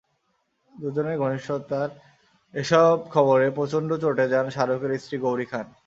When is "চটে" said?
4.03-4.25